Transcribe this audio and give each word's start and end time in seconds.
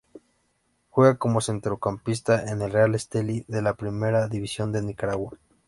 Juega 0.89 1.19
como 1.19 1.41
Centrocampista 1.41 2.51
en 2.51 2.63
el 2.63 2.71
Real 2.71 2.95
Estelí 2.95 3.45
de 3.47 3.61
la 3.61 3.75
Primera 3.75 4.27
División 4.27 4.71
de 4.71 4.81
Nicaragua. 4.81 5.33